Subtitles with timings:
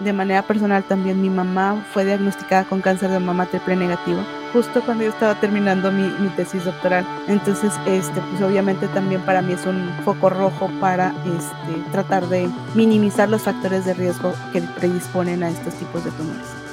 [0.00, 4.82] de manera personal también mi mamá fue diagnosticada con cáncer de mama triple negativo justo
[4.82, 7.06] cuando yo estaba terminando mi, mi, tesis doctoral.
[7.26, 12.48] Entonces, este, pues obviamente también para mí es un foco rojo para este, tratar de
[12.74, 16.67] minimizar los factores de riesgo que predisponen a estos tipos de tumores.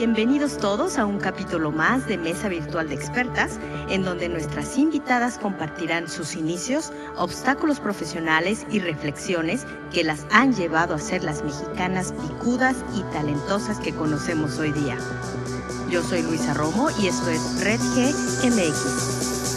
[0.00, 3.60] Bienvenidos todos a un capítulo más de Mesa Virtual de Expertas,
[3.90, 10.94] en donde nuestras invitadas compartirán sus inicios, obstáculos profesionales y reflexiones que las han llevado
[10.94, 14.96] a ser las mexicanas picudas y talentosas que conocemos hoy día.
[15.90, 18.14] Yo soy Luisa Romo y esto es Red G
[18.48, 19.50] MX.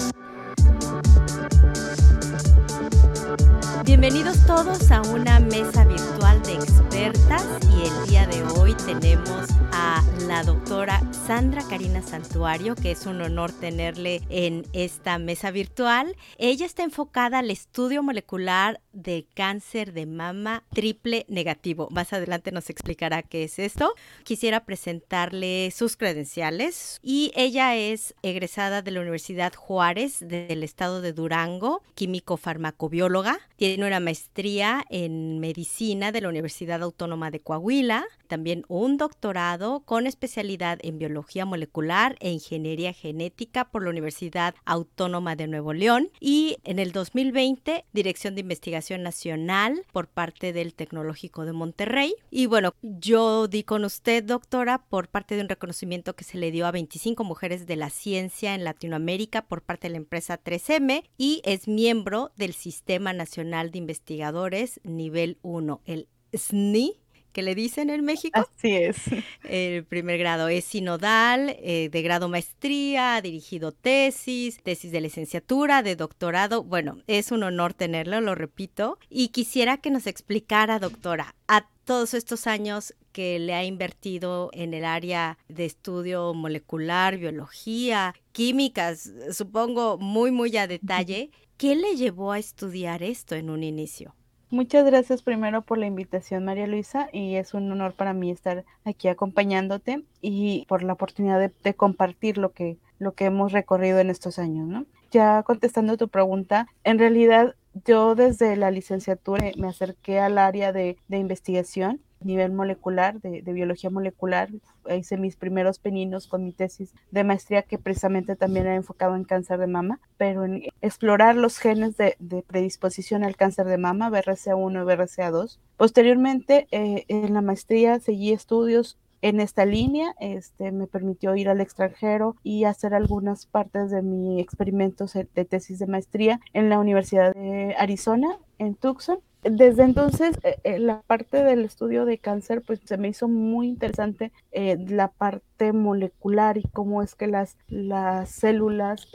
[3.85, 7.45] Bienvenidos todos a una mesa virtual expertas
[7.77, 13.21] y el día de hoy tenemos a la doctora Sandra Karina Santuario, que es un
[13.21, 16.15] honor tenerle en esta mesa virtual.
[16.37, 21.89] Ella está enfocada al estudio molecular de cáncer de mama triple negativo.
[21.91, 23.93] Más adelante nos explicará qué es esto.
[24.23, 31.11] Quisiera presentarle sus credenciales y ella es egresada de la Universidad Juárez del estado de
[31.11, 33.39] Durango, químico farmacobióloga.
[33.57, 40.07] Tiene una maestría en medicina de la Universidad Autónoma de Coahuila, también un doctorado con
[40.07, 46.57] especialidad en biología molecular e ingeniería genética por la Universidad Autónoma de Nuevo León y
[46.63, 52.15] en el 2020 Dirección de Investigación Nacional por parte del Tecnológico de Monterrey.
[52.31, 56.51] Y bueno, yo di con usted, doctora, por parte de un reconocimiento que se le
[56.51, 61.03] dio a 25 mujeres de la ciencia en Latinoamérica por parte de la empresa 3M
[61.17, 66.99] y es miembro del Sistema Nacional de Investigadores Nivel 1, el SNI
[67.33, 68.39] que le dicen en México.
[68.39, 68.97] Así es.
[69.43, 75.83] El primer grado es sinodal, eh, de grado maestría, ha dirigido tesis, tesis de licenciatura,
[75.83, 76.63] de doctorado.
[76.63, 78.99] Bueno, es un honor tenerlo, lo repito.
[79.09, 84.73] Y quisiera que nos explicara, doctora, a todos estos años que le ha invertido en
[84.73, 92.31] el área de estudio molecular, biología, químicas, supongo muy, muy a detalle, ¿qué le llevó
[92.31, 94.15] a estudiar esto en un inicio?
[94.53, 98.65] Muchas gracias primero por la invitación, María Luisa, y es un honor para mí estar
[98.85, 104.11] aquí acompañándote y por la oportunidad de, compartir lo que, lo que hemos recorrido en
[104.11, 104.85] estos años, ¿no?
[105.09, 110.97] Ya contestando tu pregunta, en realidad yo desde la licenciatura me acerqué al área de,
[111.07, 114.49] de investigación nivel molecular, de, biología molecular.
[114.89, 119.23] Hice mis primeros peninos con mi tesis de maestría que precisamente también era enfocado en
[119.23, 122.15] cáncer de mama, pero en explorar los genes de,
[122.47, 125.59] predisposición al cáncer de mama, BRCA1 y BRCA2.
[125.77, 131.61] Posteriormente, eh, en la maestría seguí estudios en esta línea, este, me permitió ir al
[131.61, 137.33] extranjero y hacer algunas partes de mi experimentos de tesis de maestría en la Universidad
[137.33, 142.79] de Arizona, en Tucson desde entonces, eh, eh, la parte del estudio de cáncer, pues
[142.83, 148.29] se me hizo muy interesante eh, la parte molecular y cómo es que las, las
[148.29, 149.07] células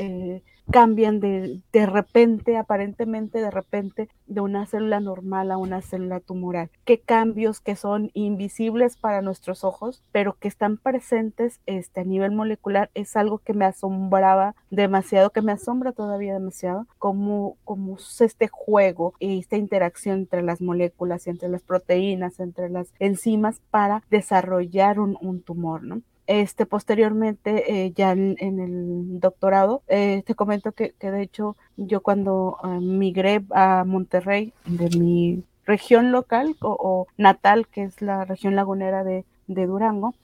[0.70, 6.70] cambian de, de repente, aparentemente de repente, de una célula normal a una célula tumoral.
[6.84, 12.32] Qué cambios que son invisibles para nuestros ojos, pero que están presentes este, a nivel
[12.32, 17.56] molecular, es algo que me asombraba demasiado, que me asombra todavía demasiado, cómo
[17.96, 22.92] es este juego y esta interacción entre las moléculas y entre las proteínas, entre las
[22.98, 26.02] enzimas para desarrollar un, un tumor, ¿no?
[26.28, 32.58] Este, posteriormente, eh, ya en, el doctorado, eh, te comento que, de hecho yo cuando
[32.62, 39.04] eh, migré a Monterrey de mi región local o, natal, que es la región lagunera
[39.04, 40.14] de, Durango,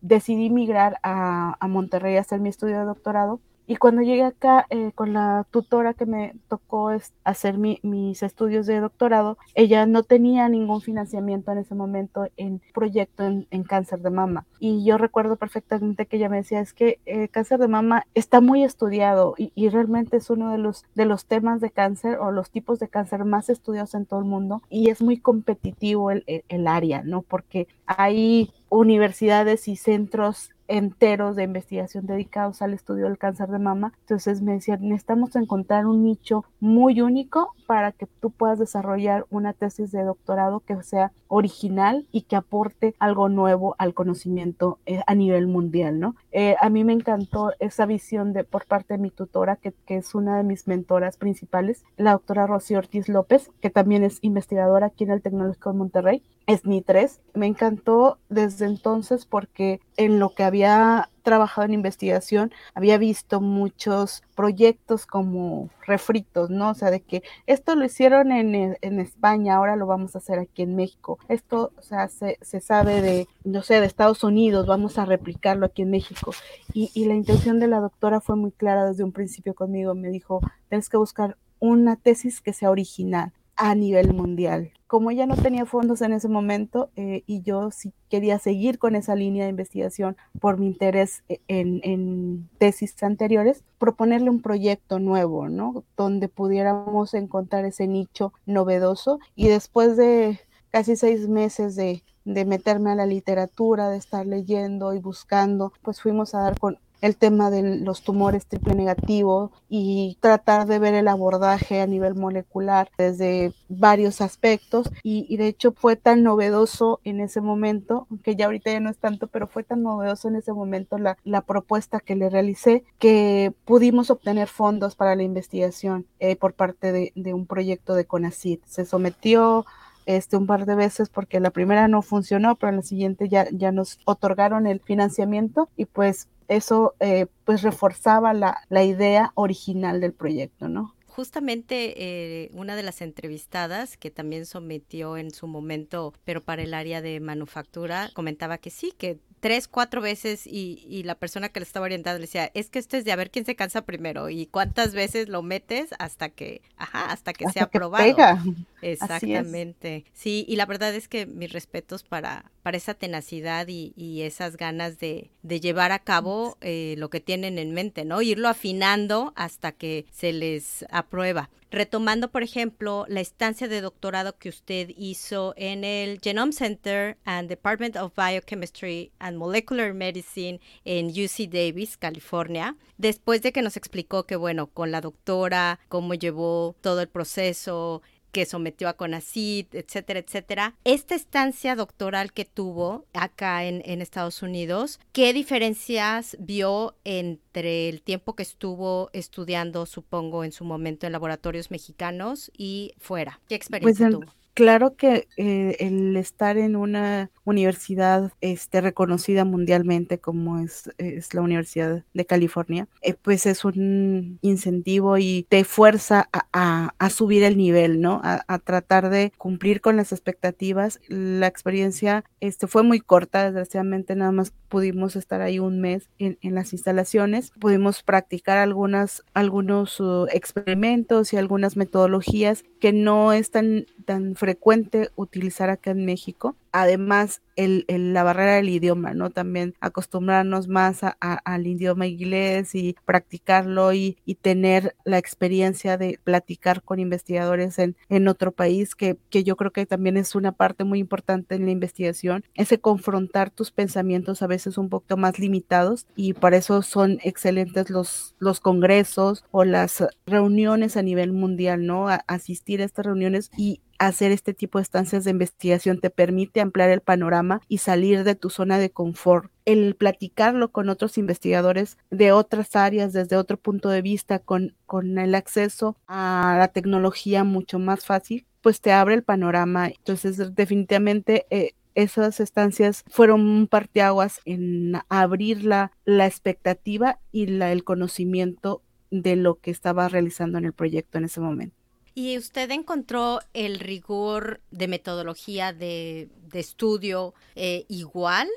[0.00, 4.92] decidí migrar a Monterrey a hacer mi estudio de doctorado y cuando llegué acá eh,
[4.94, 6.90] con la tutora que me tocó
[7.24, 13.24] hacer mis estudios de doctorado, ella no tenía ningún financiamiento en ese momento en proyecto
[13.24, 14.46] en, cáncer de mama.
[14.60, 18.06] Y yo recuerdo perfectamente que ella me decía, es que el eh, cáncer de mama
[18.14, 22.30] está muy estudiado y, realmente es uno de los, de los temas de cáncer o
[22.30, 26.24] los tipos de cáncer más estudiados en todo el mundo y es muy competitivo el,
[26.26, 27.22] el área, ¿no?
[27.22, 33.92] Porque hay universidades y centros enteros de investigación dedicados al estudio del cáncer de mama.
[34.00, 39.52] Entonces me decían, necesitamos encontrar un nicho muy único para que tú puedas desarrollar una
[39.52, 45.14] tesis de doctorado que sea original y que aporte algo nuevo al conocimiento eh, a
[45.14, 46.14] nivel mundial, ¿no?
[46.32, 50.14] Eh, a mí me encantó esa visión de por parte de mi tutora, que, es
[50.14, 55.04] una de mis mentoras principales, la doctora Rocío Ortiz López, que también es investigadora aquí
[55.04, 57.20] en el Tecnológico de Monterrey, SNI 3.
[57.34, 64.22] Me encantó desde entonces porque en lo que había trabajado en investigación había visto muchos
[64.36, 66.70] proyectos como refritos, ¿no?
[66.70, 70.38] O sea, de que esto lo hicieron en, en España, ahora lo vamos a hacer
[70.38, 71.18] aquí en México.
[71.28, 75.66] Esto, o sea, se, se, sabe de, no sé, de Estados Unidos, vamos a replicarlo
[75.66, 76.32] aquí en México.
[76.72, 79.94] Y, y la intención de la doctora fue muy clara desde un principio conmigo.
[79.94, 84.72] Me dijo, tienes que buscar una tesis que sea original a nivel mundial.
[84.86, 88.94] Como ella no tenía fondos en ese momento eh, y yo sí quería seguir con
[88.94, 95.00] esa línea de investigación por mi interés e, en, en, tesis anteriores, proponerle un proyecto
[95.00, 95.84] nuevo, ¿no?
[95.96, 100.38] Donde pudiéramos encontrar ese nicho novedoso y después de
[100.70, 106.00] casi seis meses de, de meterme a la literatura, de estar leyendo y buscando, pues
[106.00, 110.94] fuimos a dar con el tema de los tumores triple negativo y tratar de ver
[110.94, 117.00] el abordaje a nivel molecular desde varios aspectos y, y, de hecho fue tan novedoso
[117.04, 120.36] en ese momento, que ya ahorita ya no es tanto, pero fue tan novedoso en
[120.36, 126.06] ese momento la, la propuesta que le realicé que pudimos obtener fondos para la investigación
[126.18, 128.64] eh, por parte de, de un proyecto de CONACYT.
[128.66, 129.64] Se sometió
[130.06, 133.46] este, un par de veces porque la primera no funcionó, pero en la siguiente ya,
[133.50, 140.00] ya nos otorgaron el financiamiento y pues eso eh, pues reforzaba la, la idea original
[140.00, 140.96] del proyecto, ¿no?
[141.16, 146.74] justamente eh, una de las entrevistadas que también sometió en su momento, pero para el
[146.74, 151.60] área de manufactura, comentaba que sí, que tres, cuatro veces y, y, la persona que
[151.60, 153.86] le estaba orientando le decía, es que esto es de a ver quién se cansa
[153.86, 158.04] primero y cuántas veces lo metes hasta que, ajá, hasta que hasta sea que aprobado.
[158.04, 158.44] Pega.
[158.82, 160.04] Exactamente.
[160.12, 164.56] Sí, y la verdad es que mis respetos para, para esa tenacidad y, y esas
[164.56, 168.22] ganas de, de, llevar a cabo eh, lo que tienen en mente, ¿no?
[168.22, 171.48] Irlo afinando hasta que se les aprueba.
[171.70, 177.48] Retomando, por ejemplo, la estancia de doctorado que usted hizo en el Genome Center and
[177.48, 184.26] Department of Biochemistry and Molecular Medicine en UC Davis, California, después de que nos explicó
[184.26, 190.20] que, bueno, con la doctora, cómo llevó todo el proceso, que sometió a CONACYT, etcétera,
[190.20, 190.74] etcétera.
[190.84, 198.02] Esta estancia doctoral que tuvo acá en, en, Estados Unidos, ¿qué diferencias vio entre el
[198.02, 203.40] tiempo que estuvo estudiando, supongo, en su momento en laboratorios mexicanos y fuera?
[203.48, 204.45] ¿Qué experiencia pues en, tuvo?
[204.56, 211.42] Claro que eh, el estar en una universidad este, reconocida mundialmente como es, es la
[211.42, 218.00] Universidad de California, eh, pues es un incentivo y te fuerza a, subir el nivel,
[218.00, 218.22] ¿no?
[218.24, 221.00] A, tratar de cumplir con las expectativas.
[221.06, 226.38] La experiencia este, fue muy corta, desgraciadamente nada más pudimos estar ahí un mes en,
[226.54, 234.34] las instalaciones, pudimos practicar algunas, algunos uh, experimentos y algunas metodologías que no están tan
[234.46, 236.54] frecuente utilizar acá en México.
[236.78, 239.30] Además, el, el, la barrera del idioma, ¿no?
[239.30, 245.96] También acostumbrarnos más a, a, al idioma inglés y practicarlo y, y, tener la experiencia
[245.96, 250.34] de platicar con investigadores en, en otro país, que, que, yo creo que también es
[250.34, 255.16] una parte muy importante en la investigación, ese confrontar tus pensamientos a veces un poco
[255.16, 261.32] más limitados y para eso son excelentes los, los congresos o las reuniones a nivel
[261.32, 262.08] mundial, ¿no?
[262.08, 266.60] A, asistir a estas reuniones y hacer este tipo de estancias de investigación te permite
[266.66, 269.50] ampliar el panorama y salir de tu zona de confort.
[269.64, 275.18] El platicarlo con otros investigadores de otras áreas desde otro punto de vista, con, con
[275.18, 279.88] el acceso a la tecnología mucho más fácil, pues te abre el panorama.
[279.88, 281.46] Entonces, definitivamente...
[281.50, 288.82] Eh, esas estancias fueron un parteaguas en abrir la, la expectativa y la, el conocimiento
[289.10, 291.74] de lo que estaba realizando en el proyecto en ese momento.
[292.18, 298.48] ¿Y usted encontró el rigor de metodología de, estudio eh, igual,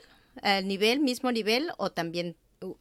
[0.41, 2.37] al nivel, mismo nivel, o también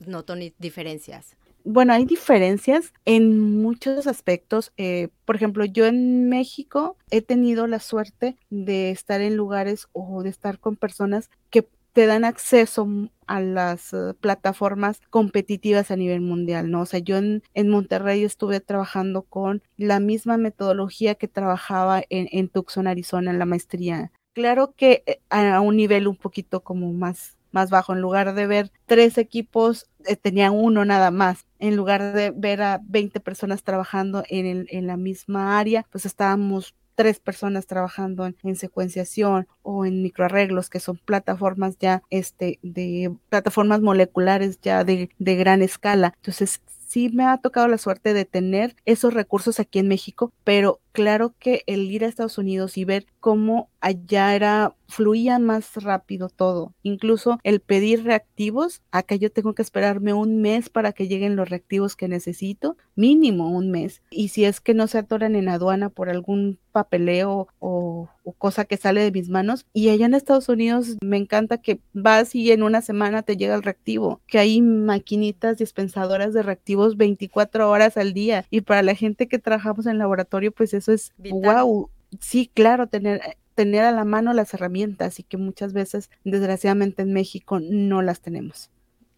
[0.07, 1.37] notó diferencias?
[1.65, 4.73] Bueno, hay diferencias en muchos aspectos.
[4.77, 10.23] Eh, por ejemplo, yo en México he tenido la suerte de estar en lugares o
[10.23, 11.67] de estar con personas que
[11.99, 12.89] te dan acceso
[13.27, 16.83] a las uh, plataformas competitivas a nivel mundial, ¿no?
[16.83, 22.51] O sea, yo en, Monterrey estuve trabajando con la misma metodología que trabajaba en, en
[22.51, 24.13] Tucson, Arizona, en la maestría.
[24.33, 27.95] Claro que eh, a un nivel un poquito como más más bajo.
[27.95, 31.47] En lugar de ver tres equipos, eh, tenía uno nada más.
[31.59, 36.07] En lugar de ver a 20 personas trabajando en, el, en la misma área, pues
[36.07, 42.59] estábamos tres personas trabajando en, en, secuenciación o en microarreglos, que son plataformas ya este,
[42.63, 46.15] de plataformas moleculares ya de, de gran escala.
[46.17, 50.81] Entonces, sí me ha tocado la suerte de tener esos recursos aquí en México, pero
[50.91, 56.29] claro que el ir a Estados Unidos y ver cómo allá era, fluía más rápido
[56.29, 56.75] todo.
[56.83, 61.49] Incluso el pedir reactivos, acá yo tengo que esperarme un mes para que lleguen los
[61.49, 64.03] reactivos que necesito, mínimo un mes.
[64.11, 68.65] Y si es que no se atoran en aduana por algún papeleo o, o, cosa
[68.65, 69.67] que sale de mis manos.
[69.73, 73.55] Y allá en Estados Unidos me encanta que vas y en una semana te llega
[73.55, 78.45] el reactivo, que hay maquinitas dispensadoras de reactivos 24 horas al día.
[78.51, 81.91] Y para la gente que trabajamos en laboratorio, pues eso es wow.
[82.21, 83.21] Sí, claro, tener
[83.59, 88.21] tener a la mano las herramientas y que muchas veces, desgraciadamente en México, no las
[88.21, 88.71] tenemos.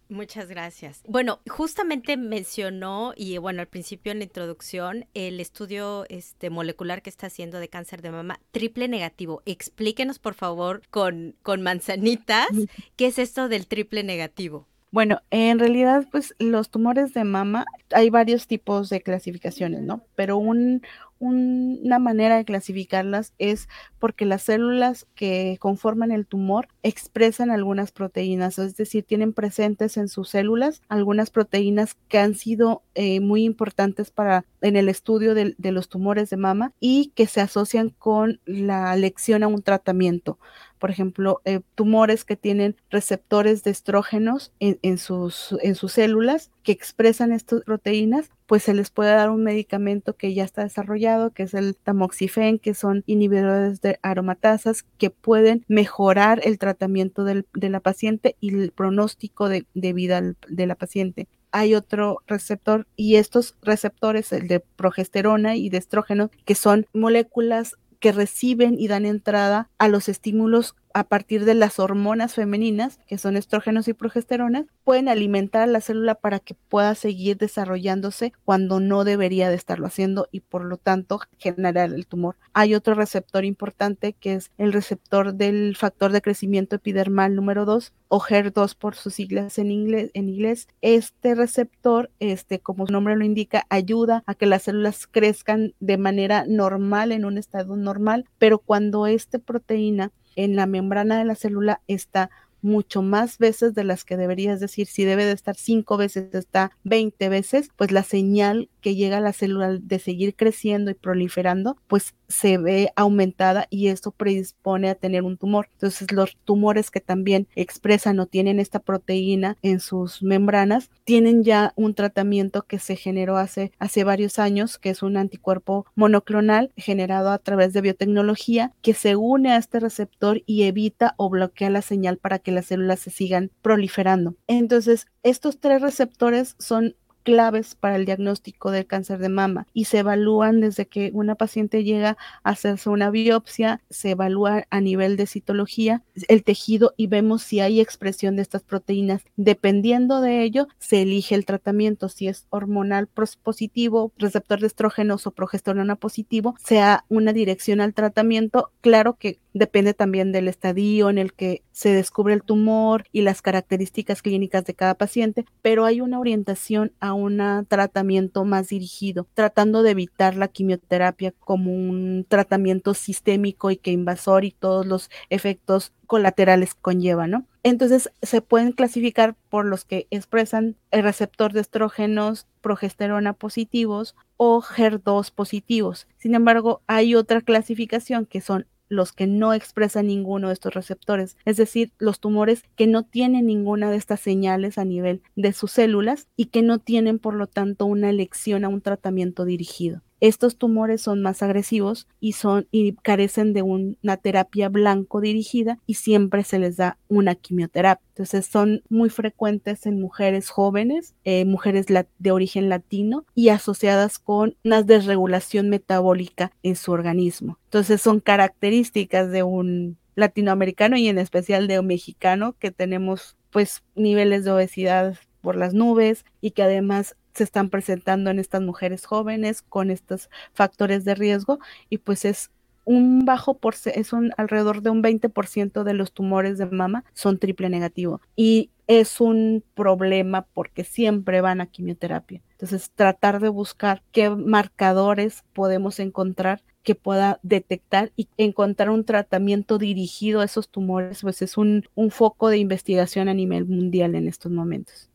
[0.08, 1.02] Muchas gracias.
[1.06, 7.10] Bueno, justamente mencionó, y bueno, al principio en la introducción, el estudio este, molecular que
[7.10, 9.42] está haciendo de cáncer de mama triple negativo.
[9.44, 12.48] Explíquenos, por favor, con, con manzanitas,
[12.96, 14.66] ¿qué es esto del triple negativo?
[14.90, 20.02] Bueno, en realidad, pues los tumores de mama, hay varios tipos de clasificaciones, ¿no?
[20.16, 20.82] Pero un,
[21.20, 28.58] una manera de clasificarlas es porque las células que conforman el tumor expresan algunas proteínas,
[28.58, 34.10] es decir, tienen presentes en sus células algunas proteínas que han sido eh, muy importantes
[34.10, 38.94] para en el estudio de, los tumores de mama y que se asocian con la
[38.94, 40.38] elección a un tratamiento.
[40.78, 46.72] Por ejemplo, eh, tumores que tienen receptores de estrógenos en, sus, en sus células que
[46.72, 51.44] expresan estas proteínas, pues se les puede dar un medicamento que ya está desarrollado, que
[51.44, 57.70] es el tamoxifen, que son inhibidores de aromatasas, que pueden mejorar el tratamiento del, de
[57.70, 61.28] la paciente y el pronóstico de, de vida de la paciente.
[61.52, 67.76] Hay otro receptor y estos receptores, el de progesterona y de estrógeno, que son moléculas
[68.00, 73.18] que reciben y dan entrada a los estímulos a partir de las hormonas femeninas, que
[73.18, 78.80] son estrógenos y progesterona, pueden alimentar a la célula para que pueda seguir desarrollándose cuando
[78.80, 82.36] no debería de estarlo haciendo y por lo tanto generar el tumor.
[82.52, 87.92] Hay otro receptor importante que es el receptor del factor de crecimiento epidermal número 2
[88.08, 90.66] o HER2 por sus siglas en inglés, en inglés.
[90.80, 95.96] Este receptor, este, como su nombre lo indica, ayuda a que las células crezcan de
[95.96, 101.34] manera normal en un estado normal, pero cuando esta proteína en la membrana de la
[101.34, 102.30] célula está
[102.62, 106.72] mucho más veces de las que deberías decir, si debe de estar cinco veces, está
[106.84, 111.76] 20 veces, pues la señal que llega a la célula de seguir creciendo y proliferando,
[111.86, 115.68] pues se ve aumentada y esto predispone a tener un tumor.
[115.72, 121.72] Entonces los tumores que también expresan o tienen esta proteína en sus membranas tienen ya
[121.76, 127.30] un tratamiento que se generó hace, hace varios años, que es un anticuerpo monoclonal generado
[127.30, 131.82] a través de biotecnología que se une a este receptor y evita o bloquea la
[131.82, 134.36] señal para que las células se sigan proliferando.
[134.46, 139.98] Entonces, estos tres receptores son claves para el diagnóstico del cáncer de mama y se
[139.98, 145.26] evalúan desde que una paciente llega a hacerse una biopsia, se evalúa a nivel de
[145.26, 149.22] citología el tejido y vemos si hay expresión de estas proteínas.
[149.36, 153.08] Dependiendo de ello, se elige el tratamiento, si es hormonal
[153.42, 158.70] positivo, receptor de estrógenos o progesterona positivo, sea una dirección al tratamiento.
[158.82, 163.42] Claro que depende también del estadio en el que se descubre el tumor y las
[163.42, 169.82] características clínicas de cada paciente, pero hay una orientación a un tratamiento más dirigido, tratando
[169.82, 175.92] de evitar la quimioterapia como un tratamiento sistémico y que invasor y todos los efectos
[176.10, 177.46] colaterales conlleva, ¿no?
[177.62, 184.60] Entonces se pueden clasificar por los que expresan el receptor de estrógenos, progesterona positivos o
[184.60, 186.08] HER2 positivos.
[186.16, 191.36] Sin embargo, hay otra clasificación que son los que no expresan ninguno de estos receptores,
[191.44, 195.70] es decir, los tumores que no tienen ninguna de estas señales a nivel de sus
[195.70, 200.02] células y que no tienen, por lo tanto, una elección a un tratamiento dirigido.
[200.20, 205.94] Estos tumores son más agresivos y son y carecen de una terapia blanco dirigida y
[205.94, 208.04] siempre se les da una quimioterapia.
[208.10, 211.86] Entonces son muy frecuentes en mujeres jóvenes, eh, mujeres
[212.18, 217.58] de origen latino y asociadas con una desregulación metabólica en su organismo.
[217.64, 223.82] Entonces son características de un latinoamericano y en especial de un mexicano que tenemos pues
[223.94, 229.06] niveles de obesidad por las nubes y que además se están presentando en estas mujeres
[229.06, 231.58] jóvenes con estos factores de riesgo
[231.88, 232.50] y pues es
[232.84, 237.38] un bajo por es un alrededor de un 20% de los tumores de mama son
[237.38, 242.42] triple negativo y es un problema porque siempre van a quimioterapia.
[242.50, 249.78] Entonces, tratar de buscar qué marcadores podemos encontrar que pueda detectar y encontrar un tratamiento
[249.78, 254.26] dirigido a esos tumores, pues es un, un foco de investigación a nivel mundial en
[254.26, 255.10] estos momentos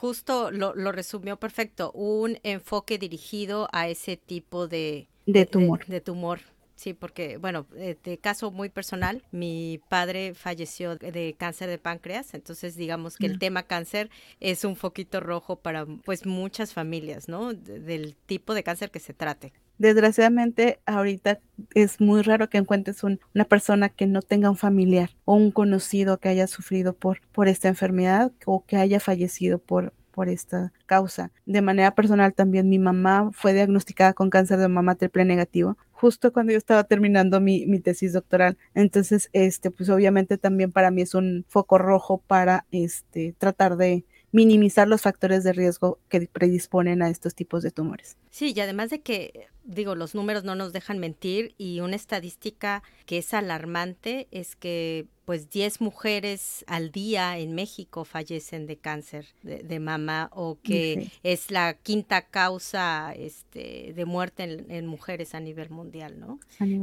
[0.00, 5.84] justo lo, resumió perfecto, un enfoque dirigido a ese tipo de, de tumor.
[5.84, 6.40] De, tumor.
[6.74, 12.32] Sí, porque, bueno, eh, de caso muy personal, mi padre falleció de cáncer de páncreas,
[12.32, 14.08] entonces digamos que el tema cáncer
[14.40, 17.52] es un foquito rojo para pues muchas familias, ¿no?
[17.52, 19.52] del tipo de cáncer que se trate.
[19.80, 21.40] Desgraciadamente, ahorita
[21.74, 26.18] es muy raro que encuentres una persona que no tenga un familiar o un conocido
[26.18, 31.32] que haya sufrido por, por esta enfermedad o que haya fallecido por, por esta causa.
[31.46, 36.30] De manera personal también mi mamá fue diagnosticada con cáncer de mama triple negativo justo
[36.30, 38.58] cuando yo estaba terminando mi, mi, tesis doctoral.
[38.74, 44.04] Entonces, este, pues obviamente también para mí es un foco rojo para este, tratar de
[44.32, 48.16] minimizar los factores de riesgo que predisponen a estos tipos de tumores.
[48.30, 52.82] Sí, y además de que, digo, los números no nos dejan mentir y una estadística
[53.06, 59.26] que es alarmante es que pues 10 mujeres al día en México fallecen de cáncer
[59.42, 65.70] de, mama o que es la quinta causa este, de muerte en, mujeres a nivel
[65.70, 66.40] mundial, ¿no?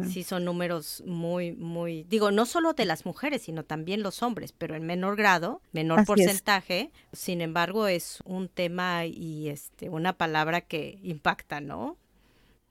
[0.10, 4.53] Sí, son números muy, muy, digo, no solo de las mujeres, sino también los hombres,
[4.57, 6.91] pero en menor grado, menor porcentaje.
[7.12, 11.98] Sin embargo, es un tema y este, una palabra que impacta, ¿no?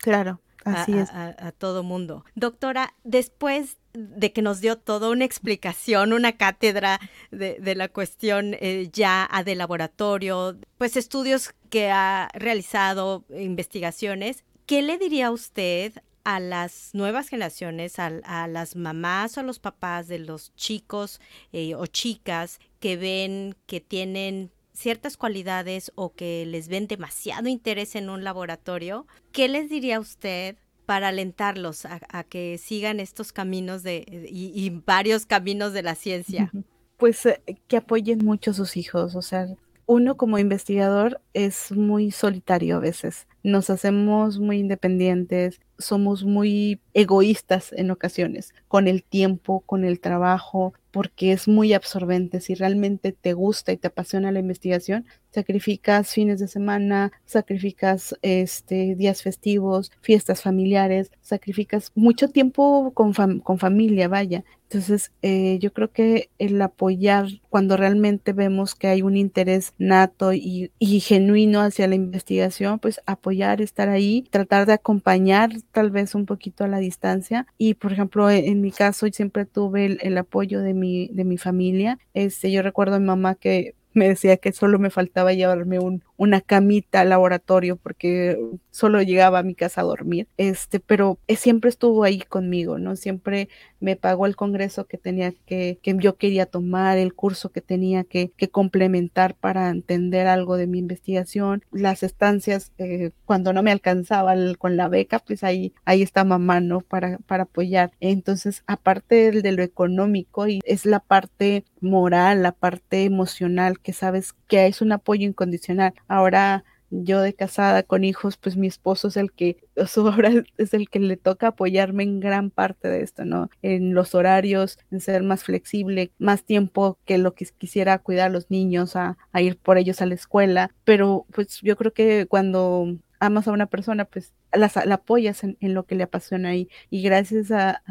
[0.06, 0.40] Claro.
[0.64, 1.10] Así a, es.
[1.12, 2.24] A, todo mundo.
[2.36, 7.00] Doctora, después de que nos dio toda una explicación, una cátedra
[7.32, 14.96] de, la cuestión eh, ya de laboratorio, pues estudios que ha realizado, investigaciones, ¿qué le
[14.96, 20.54] diría usted a las nuevas generaciones, a, las mamás o a los papás de los
[20.54, 21.20] chicos
[21.52, 27.96] eh, o chicas que ven que tienen ciertas cualidades o que les ven demasiado interés
[27.96, 34.04] en un laboratorio, ¿qué les diría usted para alentarlos a, que sigan estos caminos de,
[34.30, 36.52] y, varios caminos de la ciencia?
[36.96, 39.48] Pues eh, que apoyen mucho a sus hijos, o sea,
[39.86, 47.72] uno como investigador es muy solitario a veces, nos hacemos muy independientes, somos muy egoístas
[47.72, 52.40] en ocasiones, con el tiempo, con el trabajo, porque es muy absorbente.
[52.40, 58.96] Si realmente te gusta y te apasiona la investigación, sacrificas fines de semana, sacrificas este,
[58.96, 64.42] días festivos, fiestas familiares, sacrificas mucho tiempo con, con familia, vaya.
[64.68, 70.32] Entonces, eh, yo creo que el apoyar cuando realmente vemos que hay un interés nato
[70.32, 76.14] y, y genuino hacia la investigación, pues apoyar, estar ahí, tratar de acompañar tal vez
[76.14, 77.46] un poquito a la distancia.
[77.58, 81.38] Y por ejemplo, e, en, mi caso, siempre tuve el, apoyo de mi, de mi
[81.38, 81.98] familia.
[82.14, 86.02] Este, yo recuerdo a mi mamá que me decía que solo me faltaba llevarme un,
[86.16, 88.38] una camita al laboratorio porque
[88.70, 92.96] solo llegaba a mi casa a dormir, este, pero siempre estuvo ahí conmigo, ¿no?
[92.96, 93.48] Siempre
[93.80, 98.04] me pagó el congreso que tenía que, que yo quería tomar, el curso que tenía
[98.04, 103.72] que, que complementar para entender algo de mi investigación, las estancias, eh, cuando no me
[103.72, 106.80] alcanzaba con la beca, pues ahí, ahí está mamá, ¿no?
[106.80, 107.92] Para, para apoyar.
[108.00, 114.34] Entonces, aparte de lo económico, y es la parte moral, la parte emocional, que sabes
[114.48, 115.94] que es un apoyo incondicional.
[116.08, 119.58] Ahora yo de casada con hijos, pues mi esposo es el que,
[119.96, 123.50] ahora es el que le toca apoyarme en gran parte de esto, ¿no?
[123.62, 128.32] En los horarios, en ser más flexible, más tiempo que lo que quisiera cuidar a
[128.32, 132.96] los niños, a, ir por ellos a la escuela, pero pues yo creo que cuando
[133.20, 137.50] amas a una persona, pues la, apoyas en, lo que le apasiona y, y gracias
[137.50, 137.82] a,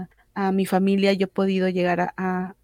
[0.52, 2.56] mi familia yo he podido llegar a,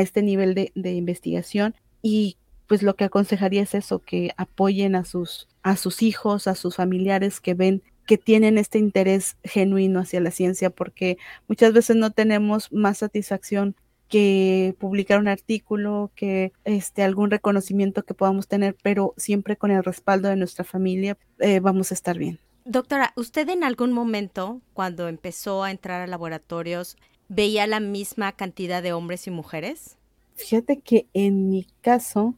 [0.00, 2.36] este nivel de, de investigación y
[2.70, 6.76] pues lo que aconsejaría es eso, que apoyen a sus, a sus hijos, a sus
[6.76, 12.12] familiares que ven que tienen este interés genuino hacia la ciencia, porque muchas veces no
[12.12, 13.74] tenemos más satisfacción
[14.06, 19.82] que publicar un artículo, que este, algún reconocimiento que podamos tener, pero siempre con el
[19.82, 22.38] respaldo de nuestra familia eh, vamos a estar bien.
[22.64, 26.96] Doctora, ¿usted en algún momento, cuando empezó a entrar a laboratorios,
[27.28, 29.96] veía la misma cantidad de hombres y mujeres?
[30.36, 32.36] Fíjate que en mi caso,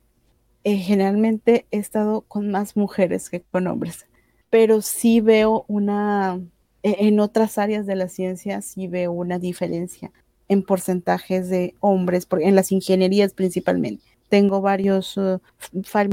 [0.64, 4.06] eh, generalmente he estado con más mujeres que con hombres,
[4.50, 6.40] pero sí veo una,
[6.82, 10.12] e, en otras áreas de la ciencia, sí veo una diferencia
[10.48, 14.04] en porcentajes de hombres, en las ingenierías principalmente.
[14.28, 15.40] Tengo varios, uh,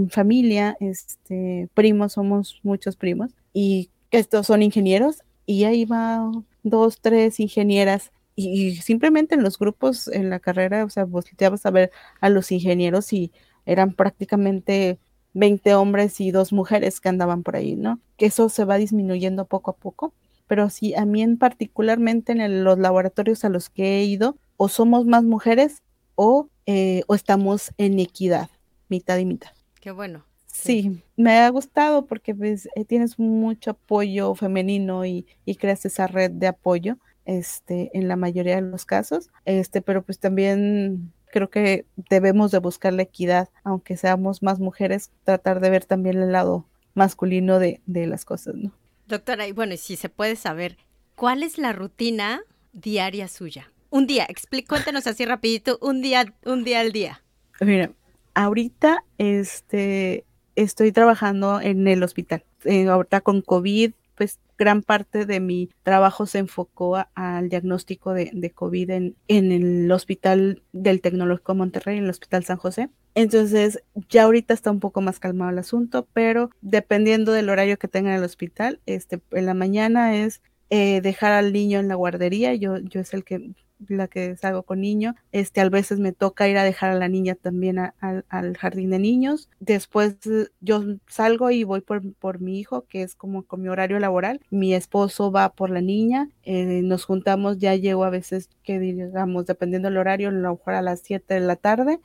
[0.10, 6.32] familia, este, primos, somos muchos primos, y estos son ingenieros, y ahí va
[6.64, 11.50] dos, tres ingenieras y, simplemente en los grupos en la carrera, o sea, vos te
[11.50, 13.32] vas a ver a los ingenieros y
[13.70, 15.00] eran prácticamente
[15.34, 18.00] 20 hombres y dos mujeres que andaban por ahí, ¿no?
[18.18, 20.14] Que eso se va disminuyendo poco a poco,
[20.48, 24.68] pero sí, a mí en particularmente en los laboratorios a los que he ido, o
[24.70, 25.84] somos más mujeres
[26.16, 28.50] o, eh, o estamos en equidad,
[28.90, 29.52] mitad y mitad.
[29.80, 30.26] Qué bueno.
[30.48, 36.08] Sí, me ha gustado porque pues, eh, tienes mucho apoyo femenino y, y creas esa
[36.08, 41.50] red de apoyo este, en la mayoría de los casos, este, pero pues también creo
[41.50, 46.32] que debemos de buscar la equidad, aunque seamos más mujeres, tratar de ver también el
[46.32, 48.72] lado masculino de, de las cosas, ¿no?
[49.08, 50.78] Doctora, y bueno, si se puede saber,
[51.16, 52.42] ¿cuál es la rutina
[52.74, 53.72] diaria suya?
[53.90, 54.28] Un día,
[54.68, 57.24] cuéntenos así rapidito, un día, un día al día.
[57.60, 57.92] Mira,
[58.36, 62.44] ahorita este, estoy trabajando en el hospital.
[62.66, 68.52] Eh, ahorita con COVID, pues gran parte de mi trabajo se enfocó al diagnóstico de,
[68.54, 72.90] COVID en, el Hospital del Tecnológico Monterrey, en el Hospital San José.
[73.16, 77.88] Entonces, ya ahorita está un poco más calmado el asunto, pero dependiendo del horario que
[77.88, 81.96] tenga en el hospital, este, en la mañana es eh, dejar al niño en la
[81.96, 83.54] guardería, yo, yo es el que
[83.88, 85.16] la que salgo con niño.
[85.32, 89.00] Este, a veces me toca ir a dejar a la niña también al jardín de
[89.00, 89.50] niños.
[89.60, 93.70] Después eh, yo salgo y voy por, por, mi hijo, que es como con mi
[93.70, 94.42] horario laboral.
[94.50, 96.30] Mi esposo va por la niña.
[96.44, 100.74] Eh, nos juntamos, ya llego a veces que digamos, dependiendo del horario, a lo mejor
[100.74, 102.00] a las 7 de la tarde.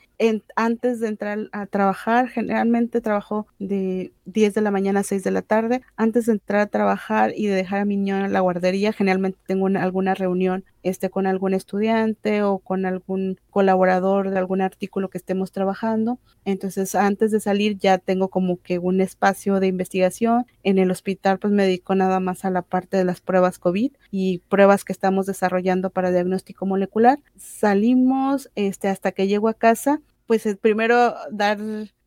[0.56, 5.30] antes de entrar a trabajar, generalmente trabajo de 10 de la mañana a 6 de
[5.30, 5.82] la tarde.
[5.96, 9.38] Antes de entrar a trabajar y de dejar a mi niño en la guardería, generalmente
[9.46, 15.18] tengo alguna reunión este, con algún estudiante o con algún colaborador de algún artículo que
[15.18, 16.18] estemos trabajando.
[16.44, 20.46] Entonces, antes de salir ya tengo como que un espacio de investigación.
[20.62, 23.92] En el hospital, pues me dedico nada más a la parte de las pruebas COVID
[24.10, 27.18] y pruebas que estamos desarrollando para diagnóstico molecular.
[27.36, 31.58] Salimos este, hasta que llego a casa pues primero dar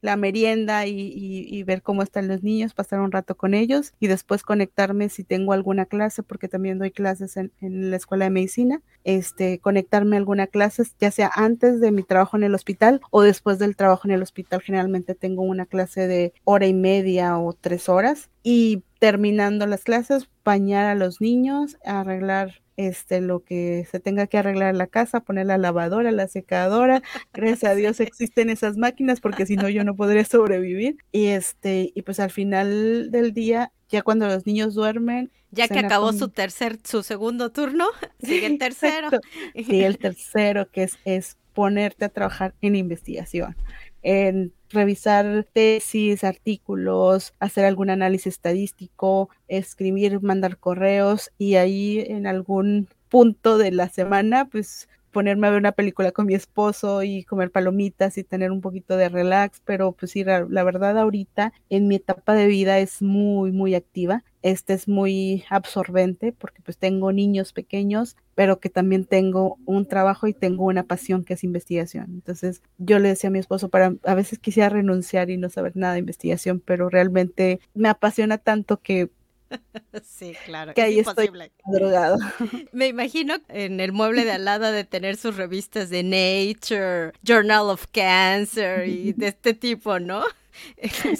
[0.02, 4.44] la merienda y, ver cómo están los niños, pasar un rato con ellos y después
[4.44, 9.60] conectarme si tengo alguna clase, porque también doy clases en, la escuela de medicina, este,
[9.60, 13.60] conectarme a alguna clase, ya sea antes de mi trabajo en el hospital o después
[13.60, 14.62] del trabajo en el hospital.
[14.62, 20.30] Generalmente tengo una clase de hora y media o tres horas y terminando las clases,
[20.46, 25.20] bañar a los niños, arreglar este, lo que se tenga que arreglar en la casa,
[25.20, 27.02] poner la lavadora, la secadora.
[27.34, 30.98] Gracias a Dios existen esas máquinas porque si no yo no podría sobrevivir.
[31.12, 35.32] Y este, y pues al final del día, ya cuando los niños duermen.
[35.52, 37.88] Ya que acabó su tercer, su segundo turno,
[38.22, 39.10] sigue el tercero.
[39.56, 43.56] Sí, el tercero, que es, es ponerte a trabajar en investigación
[44.04, 52.90] en revisar tesis, artículos, hacer algún análisis estadístico, escribir, mandar correos y ahí en algún
[53.10, 57.50] punto de la semana, pues ponerme a ver una película con mi esposo y comer
[57.50, 61.96] palomitas y tener un poquito de relax, pero pues sí, la, verdad ahorita en mi
[61.96, 64.24] etapa de vida es muy, muy activa.
[64.48, 70.26] Este es muy absorbente porque pues tengo niños pequeños, pero que también tengo un trabajo
[70.26, 72.06] y tengo una pasión que es investigación.
[72.12, 75.76] Entonces yo le decía a mi esposo, para a veces quisiera renunciar y no saber
[75.76, 79.10] nada de investigación, pero realmente me apasiona tanto que
[80.04, 80.74] Sí, claro.
[80.74, 81.30] Que ahí estoy
[81.66, 82.18] drogado.
[82.72, 87.70] Me imagino en el mueble de al lado de tener sus revistas de Nature, Journal
[87.70, 90.24] of Cancer y de este tipo, ¿no?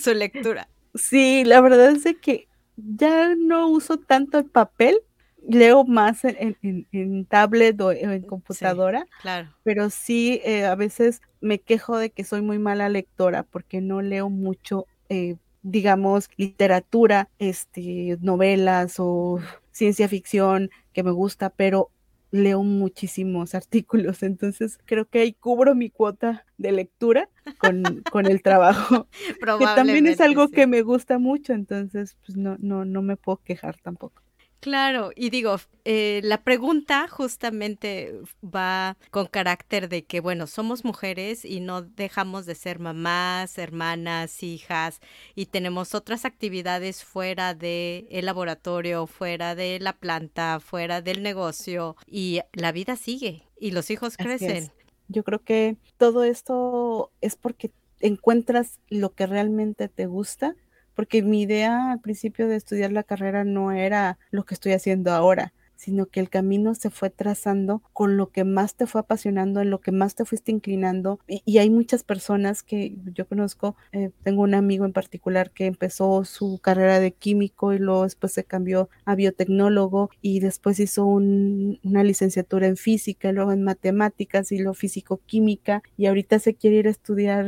[0.02, 0.70] Su lectura.
[0.96, 5.02] Sí, la verdad es que ya no uso tanto el papel,
[5.48, 9.50] leo más en, tablet o en computadora, claro.
[9.64, 14.02] pero sí eh, a veces me quejo de que soy muy mala lectora porque no
[14.02, 19.40] leo mucho eh, digamos, literatura, este, novelas o
[19.72, 21.92] ciencia ficción que me gusta, pero
[22.32, 28.42] leo muchísimos artículos, entonces creo que ahí cubro mi cuota de lectura con, con el
[28.42, 29.08] trabajo,
[29.40, 33.38] que también es algo que me gusta mucho, entonces pues no, no, no me puedo
[33.38, 34.22] quejar tampoco.
[34.60, 41.46] Claro, y digo, eh, la pregunta justamente va con carácter de que, bueno, somos mujeres
[41.46, 45.00] y no dejamos de ser mamás, hermanas, hijas,
[45.36, 51.96] y tenemos otras actividades fuera del el laboratorio, fuera de la planta, fuera del negocio,
[52.08, 54.72] y la vida sigue y los hijos crecen.
[55.08, 60.56] Yo creo que todo esto es porque encuentras lo que realmente te gusta
[60.98, 65.12] porque mi idea al principio de estudiar la carrera no era lo que estoy haciendo
[65.12, 69.62] ahora, sino que el camino se fue trazando con lo que más te fue apasionando,
[69.62, 71.20] en lo que más te fuiste inclinando.
[71.28, 76.26] Y, hay muchas personas que yo conozco, eh, tengo un amigo en particular que empezó
[76.26, 82.04] su carrera de químico y luego después se cambió a biotecnólogo y después hizo una
[82.04, 86.88] licenciatura en física, y luego en matemáticas y luego físico-química y ahorita se quiere ir
[86.88, 87.46] a estudiar,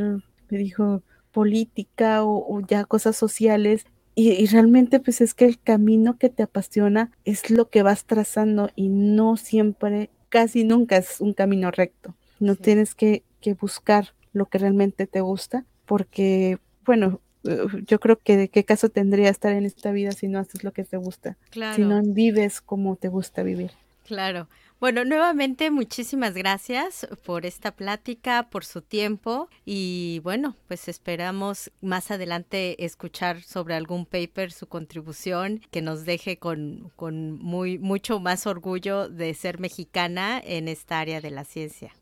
[0.51, 1.01] me dijo,
[1.31, 7.11] política o, ya cosas sociales y, realmente pues es que el camino que te apasiona
[7.23, 12.15] es lo que vas trazando y no siempre, casi nunca es un camino recto.
[12.39, 18.19] No tienes que, que, buscar lo que realmente te gusta porque, bueno, eh, yo creo
[18.19, 20.97] que de qué caso tendría estar en esta vida si no haces lo que te
[20.97, 21.37] gusta,
[21.75, 23.71] si no vives como te gusta vivir.
[24.05, 24.47] Claro.
[24.79, 32.11] Bueno, nuevamente muchísimas gracias por esta plática, por su tiempo y bueno, pues esperamos más
[32.11, 38.47] adelante escuchar sobre algún paper su contribución que nos deje con, con muy mucho más
[38.47, 41.93] orgullo de ser mexicana en esta área de la ciencia.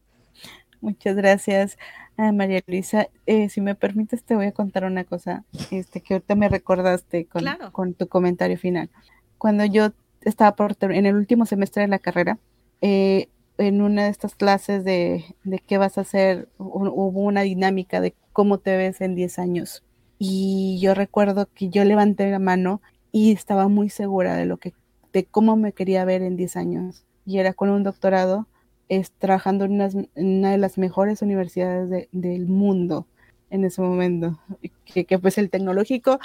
[0.79, 1.79] Muchas gracias,
[2.15, 3.07] María Luisa.
[3.25, 7.25] Eh, si me permites, te voy a contar una cosa este, que ahorita me recordaste
[7.25, 8.91] con, con tu comentario final.
[9.39, 12.37] Cuando yo estaba por, en el último semestre de la carrera,
[12.81, 15.25] eh, en una de estas clases de,
[15.65, 19.83] qué vas a hacer, hubo una dinámica de cómo te ves en 10 años.
[20.19, 24.73] Y yo recuerdo que yo levanté la mano y estaba muy segura de lo que,
[25.13, 27.05] de cómo me quería ver en 10 años.
[27.25, 28.47] Y era con un doctorado,
[28.89, 29.73] es, trabajando en
[30.15, 33.07] una, de las mejores universidades del mundo
[33.49, 34.39] en ese momento.
[34.85, 36.19] Que, que pues el tecnológico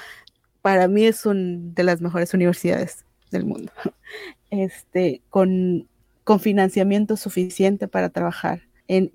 [0.61, 3.73] para mí es una de las mejores universidades del mundo.
[4.51, 5.89] Este, con
[6.25, 9.11] con financiamiento suficiente para trabajar en,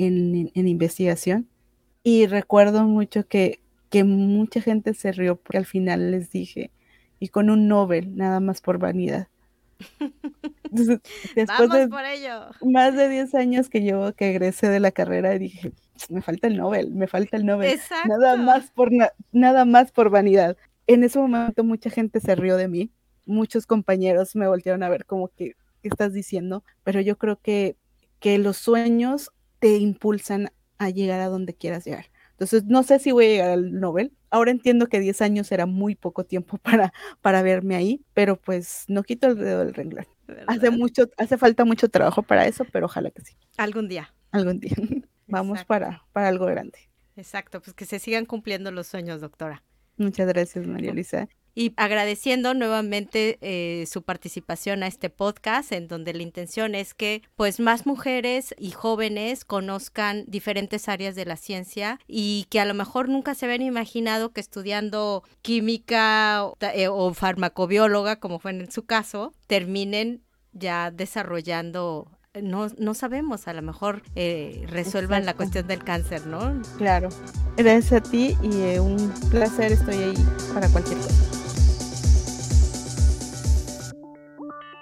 [0.54, 1.48] investigación.
[2.04, 6.72] Y recuerdo mucho que, que mucha gente se rió porque al final les dije,
[7.20, 9.28] y con un Nobel, nada más por vanidad.
[11.36, 12.48] después de por ello.
[12.62, 15.72] más de 10 años que llevo que egresé de la carrera, dije,
[16.10, 17.80] me falta el Nobel, me falta el Nobel.
[18.08, 18.92] Nada más por
[19.32, 20.58] nada más por vanidad.
[20.88, 22.92] En ese momento mucha gente se rió de mí,
[23.26, 27.78] muchos compañeros me voltearon a ver como que estás diciendo, pero yo creo que,
[28.20, 32.06] que los sueños te impulsan a llegar a donde quieras llegar.
[32.32, 34.14] Entonces, no sé si voy a llegar al Nobel.
[34.30, 38.86] Ahora entiendo que 10 años era muy poco tiempo para, para verme ahí, pero pues
[38.88, 40.06] no quito el dedo del renglón.
[40.48, 43.34] Hace mucho, hace falta mucho trabajo para eso, pero ojalá que sí.
[43.58, 44.14] Algún día.
[44.32, 44.76] Algún día.
[45.28, 46.78] Vamos para, para algo grande.
[47.16, 49.64] Exacto, pues que se sigan cumpliendo los sueños, doctora.
[49.98, 56.14] Muchas gracias, María Luisa y agradeciendo nuevamente eh, su participación a este podcast en donde
[56.14, 62.00] la intención es que pues más mujeres y jóvenes conozcan diferentes áreas de la ciencia
[62.08, 67.12] y que a lo mejor nunca se habían imaginado que estudiando química o, eh, o
[67.16, 74.04] farmacobióloga como fue en su caso terminen ya desarrollando no, no sabemos, a lo mejor
[74.14, 76.62] eh, resuelvan la cuestión del cáncer, ¿no?
[76.78, 77.10] Claro.
[77.56, 81.27] Gracias a ti y eh, un placer, estoy ahí para cualquier cosa.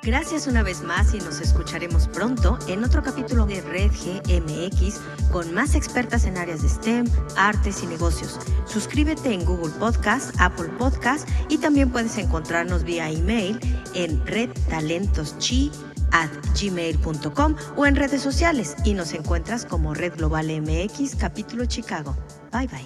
[0.05, 5.51] Gracias una vez más y nos escucharemos pronto en otro capítulo de Red GMX con
[5.51, 8.39] más expertas en áreas de STEM, artes y negocios.
[8.67, 13.59] Suscríbete en Google Podcast, Apple Podcast y también puedes encontrarnos vía email
[13.95, 15.71] en redtalentoschi
[16.11, 16.29] at
[16.61, 22.15] gmail.com o en redes sociales y nos encuentras como Red Global MX capítulo Chicago.
[22.51, 22.85] Bye bye.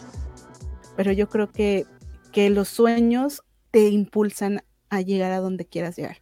[0.95, 1.85] Pero yo creo que,
[2.31, 6.21] que los sueños te impulsan a llegar a donde quieras llegar.